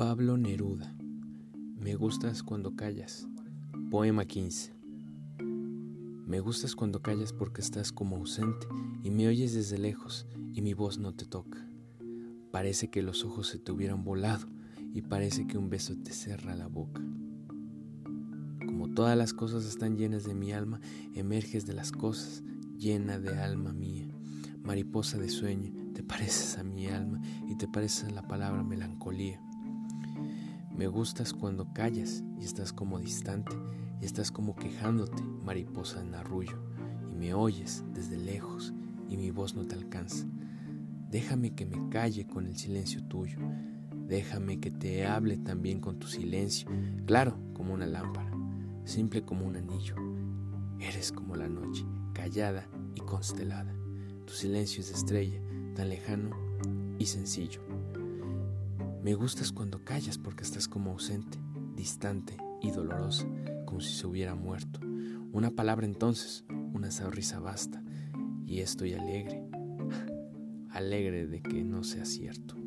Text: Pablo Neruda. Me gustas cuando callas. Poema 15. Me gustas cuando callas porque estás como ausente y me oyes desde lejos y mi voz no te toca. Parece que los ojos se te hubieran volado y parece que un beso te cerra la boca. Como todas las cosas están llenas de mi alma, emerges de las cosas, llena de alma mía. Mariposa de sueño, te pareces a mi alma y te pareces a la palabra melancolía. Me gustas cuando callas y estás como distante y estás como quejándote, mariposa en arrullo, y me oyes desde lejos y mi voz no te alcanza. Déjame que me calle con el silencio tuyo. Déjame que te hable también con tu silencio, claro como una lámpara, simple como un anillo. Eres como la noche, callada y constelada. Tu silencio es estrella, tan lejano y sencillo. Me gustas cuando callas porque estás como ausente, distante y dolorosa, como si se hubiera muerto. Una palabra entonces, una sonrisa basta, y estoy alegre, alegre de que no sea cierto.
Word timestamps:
Pablo 0.00 0.38
Neruda. 0.38 0.96
Me 1.78 1.94
gustas 1.94 2.42
cuando 2.42 2.74
callas. 2.74 3.28
Poema 3.90 4.24
15. 4.24 4.72
Me 6.26 6.40
gustas 6.40 6.74
cuando 6.74 7.02
callas 7.02 7.34
porque 7.34 7.60
estás 7.60 7.92
como 7.92 8.16
ausente 8.16 8.66
y 9.02 9.10
me 9.10 9.28
oyes 9.28 9.52
desde 9.52 9.76
lejos 9.76 10.26
y 10.54 10.62
mi 10.62 10.72
voz 10.72 10.98
no 10.98 11.14
te 11.14 11.26
toca. 11.26 11.68
Parece 12.50 12.88
que 12.88 13.02
los 13.02 13.26
ojos 13.26 13.48
se 13.48 13.58
te 13.58 13.72
hubieran 13.72 14.02
volado 14.02 14.46
y 14.94 15.02
parece 15.02 15.46
que 15.46 15.58
un 15.58 15.68
beso 15.68 15.94
te 15.98 16.12
cerra 16.12 16.56
la 16.56 16.68
boca. 16.68 17.02
Como 18.64 18.94
todas 18.94 19.18
las 19.18 19.34
cosas 19.34 19.66
están 19.66 19.98
llenas 19.98 20.24
de 20.24 20.34
mi 20.34 20.52
alma, 20.52 20.80
emerges 21.14 21.66
de 21.66 21.74
las 21.74 21.92
cosas, 21.92 22.42
llena 22.80 23.18
de 23.18 23.38
alma 23.38 23.74
mía. 23.74 24.08
Mariposa 24.64 25.18
de 25.18 25.28
sueño, 25.28 25.70
te 25.92 26.02
pareces 26.02 26.56
a 26.58 26.64
mi 26.64 26.86
alma 26.86 27.20
y 27.46 27.54
te 27.56 27.68
pareces 27.68 28.04
a 28.04 28.10
la 28.10 28.26
palabra 28.26 28.62
melancolía. 28.62 29.38
Me 30.74 30.86
gustas 30.86 31.34
cuando 31.34 31.74
callas 31.74 32.24
y 32.40 32.44
estás 32.44 32.72
como 32.72 32.98
distante 32.98 33.54
y 34.00 34.06
estás 34.06 34.32
como 34.32 34.56
quejándote, 34.56 35.22
mariposa 35.44 36.00
en 36.00 36.14
arrullo, 36.14 36.58
y 37.12 37.14
me 37.14 37.34
oyes 37.34 37.84
desde 37.92 38.16
lejos 38.16 38.72
y 39.10 39.18
mi 39.18 39.30
voz 39.30 39.54
no 39.54 39.66
te 39.66 39.74
alcanza. 39.74 40.26
Déjame 41.10 41.54
que 41.54 41.66
me 41.66 41.90
calle 41.90 42.26
con 42.26 42.46
el 42.46 42.56
silencio 42.56 43.04
tuyo. 43.04 43.38
Déjame 44.08 44.58
que 44.58 44.70
te 44.70 45.06
hable 45.06 45.36
también 45.36 45.80
con 45.80 45.98
tu 45.98 46.06
silencio, 46.06 46.68
claro 47.04 47.36
como 47.52 47.74
una 47.74 47.86
lámpara, 47.86 48.32
simple 48.84 49.22
como 49.22 49.46
un 49.46 49.56
anillo. 49.56 49.96
Eres 50.80 51.12
como 51.12 51.36
la 51.36 51.48
noche, 51.48 51.84
callada 52.14 52.66
y 52.94 53.00
constelada. 53.00 53.74
Tu 54.24 54.32
silencio 54.32 54.80
es 54.80 54.90
estrella, 54.90 55.40
tan 55.74 55.90
lejano 55.90 56.30
y 56.98 57.04
sencillo. 57.04 57.60
Me 59.02 59.14
gustas 59.14 59.52
cuando 59.52 59.84
callas 59.84 60.16
porque 60.16 60.42
estás 60.42 60.68
como 60.68 60.92
ausente, 60.92 61.38
distante 61.76 62.36
y 62.62 62.70
dolorosa, 62.70 63.26
como 63.66 63.80
si 63.80 63.92
se 63.92 64.06
hubiera 64.06 64.34
muerto. 64.34 64.80
Una 65.32 65.50
palabra 65.50 65.86
entonces, 65.86 66.44
una 66.72 66.90
sonrisa 66.90 67.40
basta, 67.40 67.82
y 68.46 68.60
estoy 68.60 68.94
alegre, 68.94 69.44
alegre 70.70 71.26
de 71.26 71.42
que 71.42 71.62
no 71.62 71.84
sea 71.84 72.06
cierto. 72.06 72.59